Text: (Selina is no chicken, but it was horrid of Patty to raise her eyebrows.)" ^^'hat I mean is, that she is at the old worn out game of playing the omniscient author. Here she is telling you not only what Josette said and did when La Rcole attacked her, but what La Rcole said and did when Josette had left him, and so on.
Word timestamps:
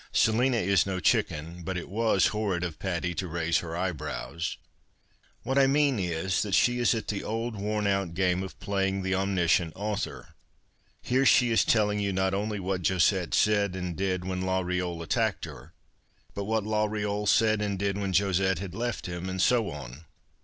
(Selina 0.11 0.57
is 0.57 0.87
no 0.87 0.99
chicken, 0.99 1.61
but 1.61 1.77
it 1.77 1.87
was 1.87 2.25
horrid 2.33 2.63
of 2.63 2.79
Patty 2.79 3.13
to 3.13 3.27
raise 3.27 3.59
her 3.59 3.77
eyebrows.)" 3.77 4.57
^^'hat 5.45 5.59
I 5.59 5.67
mean 5.67 5.99
is, 5.99 6.41
that 6.41 6.55
she 6.55 6.79
is 6.79 6.95
at 6.95 7.07
the 7.09 7.23
old 7.23 7.55
worn 7.55 7.85
out 7.85 8.15
game 8.15 8.41
of 8.41 8.59
playing 8.59 9.03
the 9.03 9.13
omniscient 9.13 9.73
author. 9.75 10.29
Here 11.03 11.23
she 11.27 11.51
is 11.51 11.63
telling 11.63 11.99
you 11.99 12.11
not 12.13 12.33
only 12.33 12.59
what 12.59 12.81
Josette 12.83 13.35
said 13.35 13.75
and 13.75 13.95
did 13.95 14.25
when 14.25 14.41
La 14.41 14.63
Rcole 14.63 15.03
attacked 15.03 15.45
her, 15.45 15.71
but 16.33 16.45
what 16.45 16.63
La 16.63 16.87
Rcole 16.87 17.27
said 17.27 17.61
and 17.61 17.77
did 17.77 17.95
when 17.95 18.11
Josette 18.11 18.57
had 18.57 18.73
left 18.73 19.05
him, 19.05 19.29
and 19.29 19.39
so 19.39 19.69
on. 19.69 20.05